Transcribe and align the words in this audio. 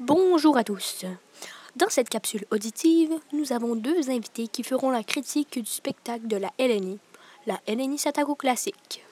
Bonjour 0.00 0.56
à 0.56 0.62
tous. 0.62 1.04
Dans 1.74 1.88
cette 1.88 2.08
capsule 2.08 2.46
auditive, 2.52 3.10
nous 3.32 3.52
avons 3.52 3.74
deux 3.74 4.10
invités 4.10 4.46
qui 4.46 4.62
feront 4.62 4.90
la 4.90 5.02
critique 5.02 5.58
du 5.58 5.68
spectacle 5.68 6.28
de 6.28 6.36
la 6.36 6.52
LNI, 6.60 7.00
la 7.48 7.58
LNI 7.66 7.98
Satago 7.98 8.36
Classique. 8.36 9.04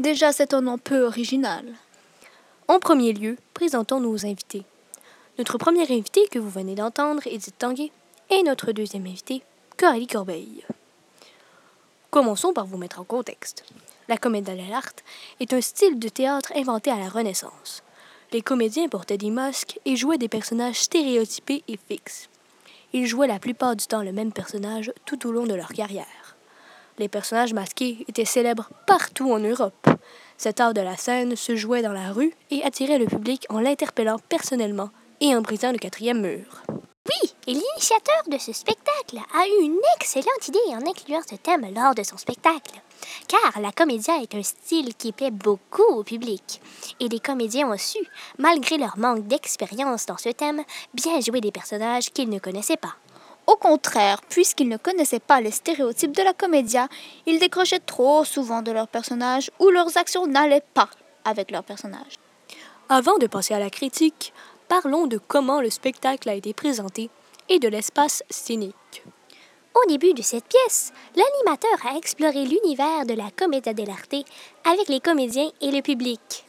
Déjà, 0.00 0.32
c'est 0.32 0.54
un 0.54 0.62
nom 0.62 0.76
peu 0.76 1.04
original. 1.04 1.64
En 2.66 2.80
premier 2.80 3.12
lieu, 3.12 3.36
présentons 3.54 4.00
nos 4.00 4.26
invités. 4.26 4.64
Notre 5.38 5.56
premier 5.56 5.82
invité 5.82 6.26
que 6.32 6.40
vous 6.40 6.50
venez 6.50 6.74
d'entendre, 6.74 7.22
Edith 7.26 7.56
Tanguay, 7.56 7.92
et 8.30 8.42
notre 8.42 8.72
deuxième 8.72 9.06
invité, 9.06 9.42
Coralie 9.78 10.08
Corbeil. 10.08 10.64
Commençons 12.10 12.52
par 12.52 12.66
vous 12.66 12.76
mettre 12.76 12.98
en 12.98 13.04
contexte. 13.04 13.64
La 14.08 14.16
comédie 14.16 14.50
de 14.50 14.68
l'art 14.68 14.94
est 15.38 15.52
un 15.52 15.60
style 15.60 16.00
de 16.00 16.08
théâtre 16.08 16.52
inventé 16.56 16.90
à 16.90 16.98
la 16.98 17.08
Renaissance. 17.08 17.84
Les 18.32 18.40
comédiens 18.40 18.88
portaient 18.88 19.18
des 19.18 19.30
masques 19.30 19.78
et 19.84 19.94
jouaient 19.94 20.16
des 20.16 20.28
personnages 20.28 20.80
stéréotypés 20.80 21.62
et 21.68 21.78
fixes. 21.88 22.30
Ils 22.94 23.06
jouaient 23.06 23.26
la 23.26 23.38
plupart 23.38 23.76
du 23.76 23.86
temps 23.86 24.02
le 24.02 24.12
même 24.12 24.32
personnage 24.32 24.90
tout 25.04 25.26
au 25.26 25.32
long 25.32 25.44
de 25.44 25.54
leur 25.54 25.68
carrière. 25.68 26.36
Les 26.98 27.08
personnages 27.08 27.52
masqués 27.52 28.04
étaient 28.08 28.24
célèbres 28.24 28.70
partout 28.86 29.30
en 29.32 29.38
Europe. 29.38 29.86
Cet 30.38 30.60
art 30.60 30.72
de 30.72 30.80
la 30.80 30.96
scène 30.96 31.36
se 31.36 31.56
jouait 31.56 31.82
dans 31.82 31.92
la 31.92 32.12
rue 32.12 32.32
et 32.50 32.62
attirait 32.62 32.98
le 32.98 33.06
public 33.06 33.44
en 33.50 33.60
l'interpellant 33.60 34.18
personnellement 34.30 34.90
et 35.20 35.34
en 35.34 35.42
brisant 35.42 35.72
le 35.72 35.78
quatrième 35.78 36.22
mur. 36.22 36.62
Et 37.48 37.54
l'initiateur 37.54 38.22
de 38.28 38.38
ce 38.38 38.52
spectacle 38.52 39.18
a 39.34 39.46
eu 39.48 39.64
une 39.64 39.80
excellente 39.96 40.46
idée 40.46 40.58
en 40.68 40.88
incluant 40.88 41.22
ce 41.28 41.34
thème 41.34 41.66
lors 41.74 41.92
de 41.92 42.04
son 42.04 42.16
spectacle. 42.16 42.80
Car 43.26 43.60
la 43.60 43.72
comédia 43.72 44.14
est 44.22 44.36
un 44.36 44.44
style 44.44 44.94
qui 44.94 45.10
plaît 45.10 45.32
beaucoup 45.32 45.82
au 45.82 46.04
public. 46.04 46.60
Et 47.00 47.08
les 47.08 47.18
comédiens 47.18 47.68
ont 47.68 47.76
su, 47.76 47.98
malgré 48.38 48.78
leur 48.78 48.96
manque 48.96 49.26
d'expérience 49.26 50.06
dans 50.06 50.18
ce 50.18 50.28
thème, 50.28 50.62
bien 50.94 51.18
jouer 51.18 51.40
des 51.40 51.50
personnages 51.50 52.10
qu'ils 52.10 52.30
ne 52.30 52.38
connaissaient 52.38 52.76
pas. 52.76 52.94
Au 53.48 53.56
contraire, 53.56 54.20
puisqu'ils 54.28 54.68
ne 54.68 54.76
connaissaient 54.76 55.18
pas 55.18 55.40
les 55.40 55.50
stéréotypes 55.50 56.16
de 56.16 56.22
la 56.22 56.32
comédia, 56.32 56.86
ils 57.26 57.40
décrochaient 57.40 57.80
trop 57.80 58.24
souvent 58.24 58.62
de 58.62 58.70
leurs 58.70 58.86
personnages 58.86 59.50
ou 59.58 59.70
leurs 59.70 59.96
actions 59.96 60.28
n'allaient 60.28 60.62
pas 60.74 60.88
avec 61.24 61.50
leurs 61.50 61.64
personnages. 61.64 62.20
Avant 62.88 63.18
de 63.18 63.26
passer 63.26 63.52
à 63.52 63.58
la 63.58 63.70
critique, 63.70 64.32
parlons 64.68 65.08
de 65.08 65.18
comment 65.18 65.60
le 65.60 65.70
spectacle 65.70 66.28
a 66.28 66.34
été 66.34 66.54
présenté 66.54 67.10
et 67.52 67.58
de 67.58 67.68
l'espace 67.68 68.22
scénique. 68.30 69.04
Au 69.74 69.86
début 69.86 70.14
de 70.14 70.22
cette 70.22 70.46
pièce, 70.46 70.90
l'animateur 71.14 71.86
a 71.86 71.98
exploré 71.98 72.46
l'univers 72.46 73.04
de 73.04 73.12
la 73.12 73.30
Commedia 73.30 73.74
dell'arte 73.74 74.14
avec 74.64 74.88
les 74.88 75.00
comédiens 75.00 75.50
et 75.60 75.70
le 75.70 75.82
public. 75.82 76.46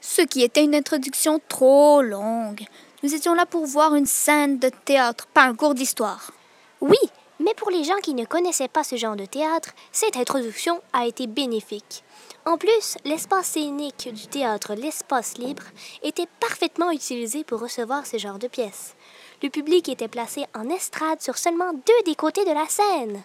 Ce 0.00 0.22
qui 0.22 0.42
était 0.42 0.64
une 0.64 0.74
introduction 0.74 1.38
trop 1.48 2.00
longue. 2.00 2.64
Nous 3.02 3.14
étions 3.14 3.34
là 3.34 3.44
pour 3.44 3.66
voir 3.66 3.94
une 3.94 4.06
scène 4.06 4.58
de 4.58 4.70
théâtre, 4.86 5.26
pas 5.26 5.42
un 5.42 5.54
cours 5.54 5.74
d'histoire. 5.74 6.32
Oui, 6.80 6.96
mais 7.40 7.52
pour 7.54 7.70
les 7.70 7.84
gens 7.84 7.98
qui 8.02 8.14
ne 8.14 8.24
connaissaient 8.24 8.68
pas 8.68 8.84
ce 8.84 8.96
genre 8.96 9.16
de 9.16 9.26
théâtre, 9.26 9.72
cette 9.92 10.16
introduction 10.16 10.80
a 10.94 11.06
été 11.06 11.26
bénéfique. 11.26 12.02
En 12.46 12.56
plus, 12.56 12.96
l'espace 13.04 13.48
scénique 13.48 14.08
du 14.14 14.26
théâtre 14.26 14.74
L'espace 14.74 15.36
libre 15.36 15.64
était 16.02 16.28
parfaitement 16.40 16.90
utilisé 16.90 17.44
pour 17.44 17.60
recevoir 17.60 18.06
ce 18.06 18.16
genre 18.16 18.38
de 18.38 18.48
pièces. 18.48 18.94
Le 19.40 19.50
public 19.50 19.88
était 19.88 20.08
placé 20.08 20.46
en 20.52 20.68
estrade 20.68 21.20
sur 21.20 21.38
seulement 21.38 21.72
deux 21.72 22.02
des 22.04 22.16
côtés 22.16 22.44
de 22.44 22.50
la 22.50 22.66
scène. 22.66 23.22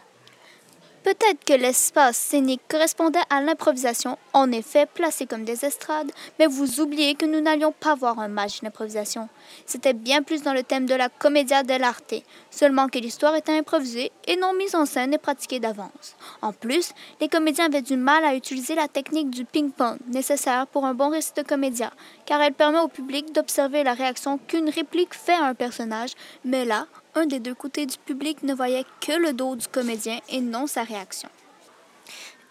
Peut-être 1.04 1.44
que 1.46 1.54
l'espace 1.54 2.16
scénique 2.16 2.62
correspondait 2.70 3.20
à 3.30 3.42
l'improvisation, 3.42 4.18
en 4.32 4.54
effet 4.54 4.86
placé 4.86 5.26
comme 5.26 5.44
des 5.44 5.66
estrades, 5.66 6.12
mais 6.40 6.48
vous 6.48 6.80
oubliez 6.80 7.16
que 7.16 7.26
nous 7.26 7.42
n'allions 7.42 7.73
pas 7.73 7.94
voir 7.94 8.20
un 8.20 8.30
match 8.30 8.62
d'improvisation. 8.62 9.28
C'était 9.66 9.92
bien 9.92 10.24
plus 10.24 10.44
dans 10.44 10.54
le 10.54 10.64
thème 10.64 10.86
de 10.86 10.96
la 10.96 11.09
commedia 11.09 11.64
dell'arte, 11.64 12.16
seulement 12.50 12.88
que 12.88 13.00
l'histoire 13.00 13.36
était 13.36 13.58
improvisée 13.58 14.14
et 14.28 14.38
non 14.38 14.53
mise 14.53 14.75
en 14.75 14.86
scène 14.86 15.14
et 15.14 15.18
pratiquée 15.18 15.59
d'avance. 15.59 16.16
En 16.41 16.53
plus, 16.53 16.94
les 17.20 17.28
comédiens 17.28 17.66
avaient 17.66 17.81
du 17.81 17.97
mal 17.97 18.24
à 18.24 18.35
utiliser 18.35 18.75
la 18.75 18.88
technique 18.88 19.30
du 19.30 19.44
ping-pong 19.44 19.97
nécessaire 20.08 20.68
pour 20.68 20.85
un 20.85 20.94
bon 20.94 21.09
récit 21.09 21.34
de 21.35 21.41
comédia, 21.41 21.91
car 22.25 22.41
elle 22.41 22.53
permet 22.53 22.80
au 22.80 22.88
public 22.88 23.34
d'observer 23.34 23.84
la 23.84 23.94
réaction 23.94 24.38
qu'une 24.38 24.70
réplique 24.70 25.14
fait 25.14 25.34
à 25.34 25.47
un 25.47 25.53
personnage, 25.53 26.14
mais 26.46 26.64
là, 26.64 26.88
un 27.16 27.25
des 27.25 27.40
deux 27.40 27.56
côtés 27.56 27.85
du 27.85 27.97
public 27.97 28.44
ne 28.44 28.53
voyait 28.53 28.85
que 29.01 29.13
le 29.13 29.34
dos 29.34 29.56
du 29.56 29.68
comédien 29.68 30.19
et 30.29 30.41
non 30.41 30.68
sa 30.68 30.84
réaction. 30.84 31.29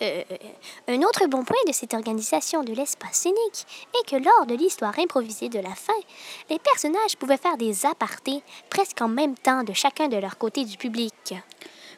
Euh, 0.03 0.23
un 0.89 1.01
autre 1.03 1.27
bon 1.29 1.45
point 1.45 1.57
de 1.67 1.73
cette 1.73 1.95
organisation 1.95 2.65
de 2.65 2.73
l'espace 2.73 3.19
scénique 3.19 3.67
est 3.95 4.11
que 4.11 4.17
lors 4.17 4.47
de 4.47 4.55
l'histoire 4.55 4.99
improvisée 4.99 5.49
de 5.49 5.61
la 5.61 5.75
fin, 5.75 5.93
les 6.51 6.59
personnages 6.59 7.17
pouvaient 7.17 7.37
faire 7.37 7.57
des 7.57 7.87
apartés 7.87 8.43
presque 8.69 9.01
en 9.01 9.09
même 9.09 9.37
temps 9.37 9.63
de 9.63 9.73
chacun 9.73 10.09
de 10.09 10.17
leur 10.17 10.39
côté 10.39 10.65
du 10.65 10.77
public. 10.77 11.35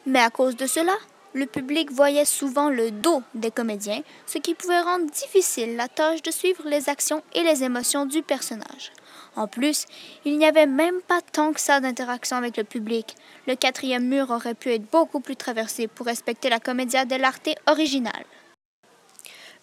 Mais 0.05 0.19
à 0.19 0.29
cause 0.29 0.55
de 0.55 0.67
cela, 0.67 0.95
le 1.33 1.47
public 1.47 1.91
voyait 1.91 2.25
souvent 2.25 2.69
le 2.69 2.91
dos 2.91 3.23
des 3.33 3.51
comédiens, 3.51 4.01
ce 4.27 4.37
qui 4.37 4.53
pouvait 4.53 4.81
rendre 4.81 5.09
difficile 5.11 5.75
la 5.75 5.87
tâche 5.87 6.21
de 6.21 6.31
suivre 6.31 6.63
les 6.67 6.89
actions 6.89 7.23
et 7.33 7.41
les 7.41 7.63
émotions 7.63 8.05
du 8.05 8.21
personnage. 8.21 8.91
En 9.35 9.47
plus, 9.47 9.85
il 10.23 10.37
n'y 10.37 10.45
avait 10.45 10.65
même 10.65 11.01
pas 11.01 11.21
tant 11.21 11.51
que 11.51 11.59
ça 11.59 11.79
d'interaction 11.79 12.37
avec 12.37 12.55
le 12.57 12.63
public. 12.63 13.15
Le 13.47 13.55
quatrième 13.55 14.07
mur 14.07 14.31
aurait 14.31 14.53
pu 14.53 14.71
être 14.73 14.89
beaucoup 14.89 15.19
plus 15.19 15.35
traversé 15.35 15.87
pour 15.87 16.05
respecter 16.05 16.49
la 16.49 16.59
commedia 16.59 17.05
dell'arte 17.05 17.49
originale. 17.67 18.25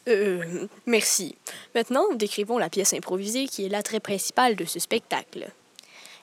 Euh, 0.08 0.66
merci. 0.86 1.36
Maintenant, 1.74 2.04
décrivons 2.14 2.58
la 2.58 2.68
pièce 2.68 2.92
improvisée 2.92 3.46
qui 3.46 3.64
est 3.64 3.68
l'attrait 3.68 4.00
principal 4.00 4.56
de 4.56 4.64
ce 4.64 4.78
spectacle. 4.78 5.48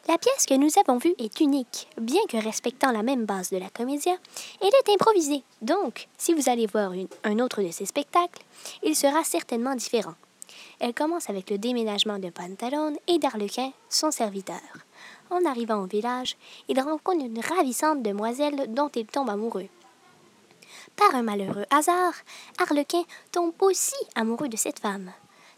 La 0.07 0.17
pièce 0.17 0.45
que 0.47 0.55
nous 0.55 0.71
avons 0.79 0.97
vue 0.97 1.13
est 1.19 1.39
unique, 1.39 1.87
bien 1.99 2.21
que 2.29 2.37
respectant 2.37 2.91
la 2.91 3.03
même 3.03 3.25
base 3.25 3.51
de 3.51 3.57
la 3.57 3.69
comédia, 3.69 4.13
elle 4.61 4.67
est 4.67 4.91
improvisée. 4.93 5.43
Donc, 5.61 6.07
si 6.17 6.33
vous 6.33 6.49
allez 6.49 6.65
voir 6.65 6.93
une- 6.93 7.07
un 7.23 7.39
autre 7.39 7.61
de 7.61 7.71
ces 7.71 7.85
spectacles, 7.85 8.41
il 8.83 8.95
sera 8.95 9.23
certainement 9.23 9.75
différent. 9.75 10.15
Elle 10.79 10.93
commence 10.93 11.29
avec 11.29 11.49
le 11.49 11.57
déménagement 11.57 12.19
de 12.19 12.29
Pantalone 12.29 12.97
et 13.07 13.19
d'Arlequin, 13.19 13.71
son 13.89 14.11
serviteur. 14.11 14.61
En 15.29 15.45
arrivant 15.45 15.81
au 15.83 15.85
village, 15.85 16.37
il 16.67 16.79
rencontre 16.79 17.25
une 17.25 17.39
ravissante 17.39 18.01
demoiselle 18.01 18.73
dont 18.73 18.89
il 18.95 19.05
tombe 19.05 19.29
amoureux. 19.29 19.67
Par 20.95 21.15
un 21.15 21.23
malheureux 21.23 21.65
hasard, 21.69 22.13
Arlequin 22.57 23.03
tombe 23.31 23.53
aussi 23.59 23.95
amoureux 24.15 24.49
de 24.49 24.57
cette 24.57 24.79
femme. 24.79 25.11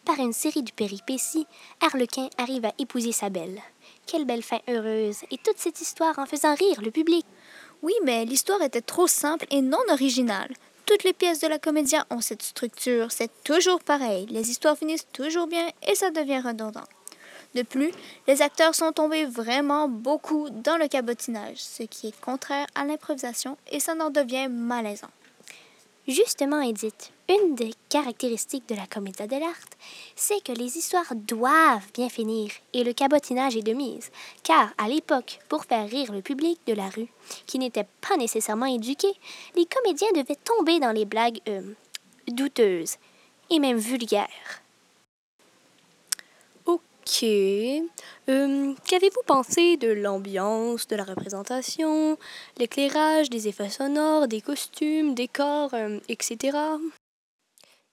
Par 0.05 0.19
une 0.19 0.33
série 0.33 0.63
de 0.63 0.71
péripéties, 0.71 1.47
Arlequin 1.79 2.29
arrive 2.37 2.65
à 2.65 2.73
épouser 2.79 3.11
sa 3.11 3.29
belle. 3.29 3.61
Quelle 4.07 4.25
belle 4.25 4.43
fin 4.43 4.59
heureuse, 4.67 5.19
et 5.29 5.37
toute 5.37 5.57
cette 5.57 5.79
histoire 5.79 6.17
en 6.17 6.25
faisant 6.25 6.55
rire 6.55 6.81
le 6.81 6.91
public. 6.91 7.25
Oui, 7.81 7.93
mais 8.03 8.25
l'histoire 8.25 8.61
était 8.61 8.81
trop 8.81 9.07
simple 9.07 9.45
et 9.51 9.61
non 9.61 9.81
originale. 9.89 10.53
Toutes 10.91 11.05
les 11.05 11.13
pièces 11.13 11.39
de 11.39 11.47
la 11.47 11.57
comédia 11.57 12.05
ont 12.09 12.19
cette 12.19 12.41
structure, 12.41 13.13
c'est 13.13 13.31
toujours 13.45 13.79
pareil. 13.79 14.25
Les 14.29 14.51
histoires 14.51 14.77
finissent 14.77 15.07
toujours 15.13 15.47
bien 15.47 15.69
et 15.87 15.95
ça 15.95 16.11
devient 16.11 16.41
redondant. 16.41 16.83
De 17.55 17.61
plus, 17.61 17.91
les 18.27 18.41
acteurs 18.41 18.75
sont 18.75 18.91
tombés 18.91 19.23
vraiment 19.23 19.87
beaucoup 19.87 20.49
dans 20.49 20.75
le 20.75 20.89
cabotinage, 20.89 21.59
ce 21.59 21.83
qui 21.83 22.07
est 22.07 22.19
contraire 22.19 22.67
à 22.75 22.83
l'improvisation 22.83 23.55
et 23.71 23.79
ça 23.79 23.93
en 24.01 24.09
devient 24.09 24.49
malaisant. 24.49 25.07
Justement, 26.07 26.61
Edith, 26.61 27.11
une 27.29 27.53
des 27.53 27.73
caractéristiques 27.89 28.67
de 28.67 28.75
la 28.75 28.87
comédia 28.87 29.27
dell'arte, 29.27 29.77
c'est 30.15 30.43
que 30.43 30.51
les 30.51 30.77
histoires 30.77 31.13
doivent 31.15 31.91
bien 31.93 32.09
finir 32.09 32.51
et 32.73 32.83
le 32.83 32.93
cabotinage 32.93 33.55
est 33.55 33.61
de 33.61 33.73
mise. 33.73 34.09
Car, 34.43 34.73
à 34.79 34.87
l'époque, 34.87 35.39
pour 35.47 35.65
faire 35.65 35.87
rire 35.87 36.11
le 36.11 36.21
public 36.21 36.59
de 36.65 36.73
la 36.73 36.89
rue, 36.89 37.07
qui 37.45 37.59
n'était 37.59 37.87
pas 38.01 38.17
nécessairement 38.17 38.65
éduqué, 38.65 39.07
les 39.55 39.65
comédiens 39.65 40.11
devaient 40.15 40.35
tomber 40.35 40.79
dans 40.79 40.91
les 40.91 41.05
blagues 41.05 41.39
euh, 41.47 41.61
douteuses 42.27 42.97
et 43.51 43.59
même 43.59 43.77
vulgaires. 43.77 44.61
Ok. 47.01 47.23
Euh, 47.23 48.73
Qu'avez-vous 48.85 49.23
pensé 49.25 49.75
de 49.77 49.87
l'ambiance, 49.87 50.87
de 50.87 50.95
la 50.95 51.03
représentation, 51.03 52.17
l'éclairage, 52.57 53.29
des 53.29 53.47
effets 53.47 53.69
sonores, 53.69 54.27
des 54.27 54.41
costumes, 54.41 55.15
décors, 55.15 55.73
euh, 55.73 55.99
etc. 56.09 56.57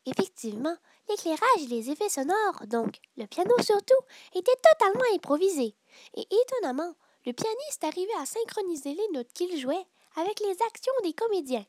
Effectivement, 0.05 0.77
l'éclairage 1.09 1.63
et 1.65 1.69
les 1.69 1.91
effets 1.91 2.11
sonores, 2.11 2.67
donc 2.67 2.99
le 3.17 3.27
piano 3.27 3.55
surtout, 3.63 3.95
étaient 4.35 4.53
totalement 4.73 5.15
improvisés. 5.15 5.75
Et 6.15 6.27
étonnamment, 6.31 6.95
le 7.25 7.33
pianiste 7.33 7.85
arrivait 7.85 8.21
à 8.21 8.27
synchroniser 8.27 8.93
les 8.95 9.09
notes 9.15 9.33
qu'il 9.33 9.59
jouait 9.59 9.87
avec 10.17 10.39
les 10.41 10.57
actions 10.67 10.93
des 11.03 11.15
comédiens. 11.15 11.67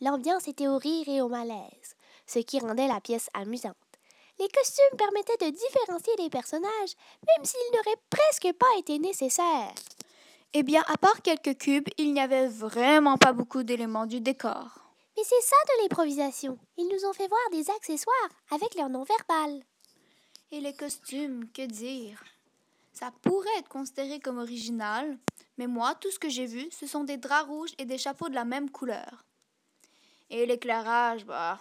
L'ambiance 0.00 0.48
était 0.48 0.68
au 0.68 0.78
rire 0.78 1.08
et 1.08 1.22
au 1.22 1.28
malaise, 1.28 1.94
ce 2.26 2.40
qui 2.40 2.58
rendait 2.58 2.88
la 2.88 3.00
pièce 3.00 3.30
amusante. 3.32 3.76
Les 4.38 4.48
costumes 4.48 4.96
permettaient 4.98 5.50
de 5.50 5.56
différencier 5.56 6.12
les 6.18 6.30
personnages, 6.30 6.94
même 7.26 7.44
s'ils 7.44 7.72
n'auraient 7.72 8.02
presque 8.10 8.52
pas 8.58 8.78
été 8.78 8.98
nécessaires. 8.98 9.74
Eh 10.52 10.62
bien, 10.62 10.84
à 10.86 10.96
part 10.96 11.22
quelques 11.22 11.58
cubes, 11.58 11.88
il 11.98 12.12
n'y 12.12 12.20
avait 12.20 12.48
vraiment 12.48 13.16
pas 13.16 13.32
beaucoup 13.32 13.62
d'éléments 13.62 14.06
du 14.06 14.20
décor. 14.20 14.78
Mais 15.16 15.22
c'est 15.24 15.42
ça 15.42 15.56
de 15.66 15.82
l'improvisation. 15.82 16.58
Ils 16.76 16.88
nous 16.88 17.08
ont 17.08 17.12
fait 17.12 17.28
voir 17.28 17.40
des 17.52 17.70
accessoires 17.70 18.28
avec 18.50 18.74
leur 18.74 18.88
nom 18.88 19.04
verbal. 19.04 19.62
Et 20.50 20.60
les 20.60 20.74
costumes, 20.74 21.50
que 21.52 21.66
dire? 21.66 22.22
Ça 22.92 23.10
pourrait 23.22 23.58
être 23.58 23.68
considéré 23.68 24.20
comme 24.20 24.38
original, 24.38 25.18
mais 25.58 25.66
moi, 25.66 25.94
tout 25.96 26.10
ce 26.10 26.18
que 26.18 26.28
j'ai 26.28 26.46
vu, 26.46 26.68
ce 26.70 26.86
sont 26.86 27.02
des 27.02 27.16
draps 27.16 27.48
rouges 27.48 27.74
et 27.78 27.84
des 27.84 27.98
chapeaux 27.98 28.28
de 28.28 28.34
la 28.34 28.44
même 28.44 28.70
couleur. 28.70 29.24
Et 30.30 30.46
l'éclairage, 30.46 31.24
bah. 31.24 31.58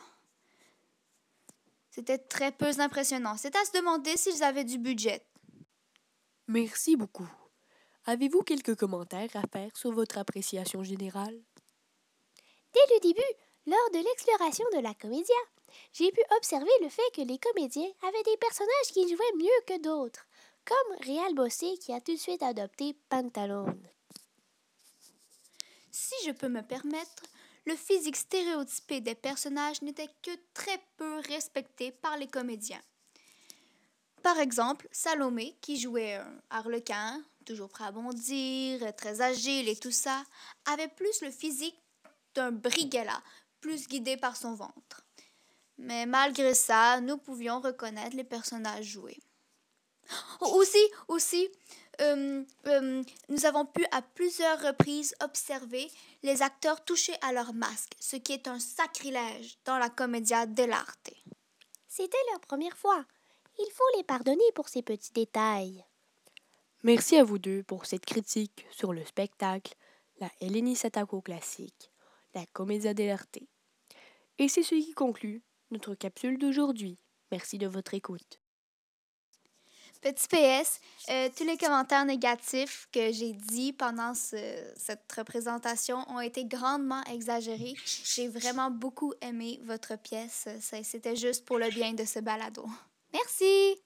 C'était 1.93 2.17
très 2.17 2.51
peu 2.51 2.71
impressionnant. 2.79 3.37
C'est 3.37 3.55
à 3.55 3.63
se 3.65 3.71
demander 3.71 4.17
s'ils 4.17 4.41
avaient 4.41 4.63
du 4.63 4.79
budget. 4.79 5.23
Merci 6.47 6.95
beaucoup. 6.95 7.29
Avez-vous 8.05 8.41
quelques 8.41 8.75
commentaires 8.75 9.29
à 9.35 9.45
faire 9.45 9.69
sur 9.77 9.91
votre 9.91 10.17
appréciation 10.17 10.83
générale? 10.83 11.39
Dès 12.73 12.95
le 12.95 12.99
début, 12.99 13.21
lors 13.67 13.91
de 13.93 13.99
l'exploration 13.99 14.65
de 14.75 14.79
la 14.79 14.95
comédia, 14.95 15.35
j'ai 15.93 16.11
pu 16.11 16.21
observer 16.35 16.71
le 16.81 16.89
fait 16.89 17.09
que 17.15 17.21
les 17.21 17.37
comédiens 17.37 17.91
avaient 18.01 18.23
des 18.23 18.37
personnages 18.37 18.91
qui 18.91 19.07
jouaient 19.07 19.37
mieux 19.37 19.61
que 19.67 19.79
d'autres, 19.79 20.25
comme 20.65 20.97
Réal 21.01 21.35
Bossé 21.35 21.77
qui 21.77 21.93
a 21.93 22.01
tout 22.01 22.13
de 22.13 22.19
suite 22.19 22.41
adopté 22.41 22.95
Pantalone. 23.07 23.87
Si 25.91 26.15
je 26.25 26.31
peux 26.31 26.49
me 26.49 26.63
permettre, 26.63 27.23
le 27.65 27.75
physique 27.75 28.17
stéréotypé 28.17 29.01
des 29.01 29.15
personnages 29.15 29.81
n'était 29.81 30.09
que 30.21 30.31
très 30.53 30.81
peu 30.97 31.19
respecté 31.27 31.91
par 31.91 32.17
les 32.17 32.27
comédiens. 32.27 32.81
Par 34.21 34.39
exemple, 34.39 34.87
Salomé, 34.91 35.57
qui 35.61 35.79
jouait 35.79 36.15
un 36.15 36.41
harlequin, 36.49 37.21
toujours 37.45 37.69
prêt 37.69 37.85
à 37.85 37.91
bondir, 37.91 38.95
très 38.95 39.21
agile 39.21 39.67
et 39.67 39.75
tout 39.75 39.91
ça, 39.91 40.23
avait 40.65 40.87
plus 40.87 41.21
le 41.21 41.29
physique 41.29 41.77
d'un 42.33 42.51
brigala, 42.51 43.21
plus 43.59 43.87
guidé 43.87 44.17
par 44.17 44.37
son 44.37 44.55
ventre. 44.55 45.03
Mais 45.77 46.05
malgré 46.05 46.53
ça, 46.53 47.01
nous 47.01 47.17
pouvions 47.17 47.59
reconnaître 47.59 48.15
les 48.15 48.23
personnages 48.23 48.85
joués. 48.85 49.19
Aussi, 50.41 50.91
aussi, 51.07 51.49
euh, 52.01 52.43
euh, 52.67 53.03
nous 53.29 53.45
avons 53.45 53.65
pu 53.65 53.85
à 53.91 54.01
plusieurs 54.01 54.61
reprises 54.61 55.15
observer 55.23 55.89
les 56.23 56.41
acteurs 56.41 56.83
toucher 56.83 57.13
à 57.21 57.33
leur 57.33 57.53
masque, 57.53 57.93
ce 57.99 58.15
qui 58.15 58.33
est 58.33 58.47
un 58.47 58.59
sacrilège 58.59 59.57
dans 59.65 59.77
la 59.77 59.89
commedia 59.89 60.45
dell'arte. 60.45 61.11
C'était 61.87 62.17
leur 62.31 62.39
première 62.41 62.77
fois. 62.77 63.05
Il 63.59 63.69
faut 63.71 63.97
les 63.97 64.03
pardonner 64.03 64.51
pour 64.55 64.69
ces 64.69 64.81
petits 64.81 65.13
détails. 65.13 65.85
Merci 66.81 67.17
à 67.17 67.23
vous 67.23 67.37
deux 67.37 67.63
pour 67.63 67.85
cette 67.85 68.05
critique 68.05 68.65
sur 68.71 68.91
le 68.91 69.05
spectacle 69.05 69.75
La 70.19 70.29
Eleni 70.41 70.75
Satako 70.75 71.21
classique, 71.21 71.91
la 72.33 72.45
Commedia 72.47 72.93
dell'arte. 72.93 73.39
Et 74.39 74.49
c'est 74.49 74.63
ce 74.63 74.75
qui 74.75 74.93
conclut 74.93 75.43
notre 75.71 75.95
capsule 75.95 76.37
d'aujourd'hui. 76.39 76.97
Merci 77.31 77.57
de 77.57 77.67
votre 77.67 77.93
écoute. 77.93 78.42
Petit 80.03 80.27
PS, 80.27 80.81
euh, 81.09 81.29
tous 81.35 81.45
les 81.45 81.57
commentaires 81.57 82.03
négatifs 82.03 82.89
que 82.91 83.13
j'ai 83.13 83.31
dit 83.31 83.71
pendant 83.71 84.13
cette 84.13 85.11
représentation 85.15 86.03
ont 86.09 86.19
été 86.19 86.43
grandement 86.43 87.01
exagérés. 87.05 87.73
J'ai 87.85 88.27
vraiment 88.27 88.69
beaucoup 88.69 89.13
aimé 89.21 89.61
votre 89.63 89.97
pièce. 89.97 90.49
C'était 90.83 91.15
juste 91.15 91.45
pour 91.45 91.57
le 91.57 91.69
bien 91.69 91.93
de 91.93 92.03
ce 92.03 92.19
balado. 92.19 92.65
Merci! 93.13 93.82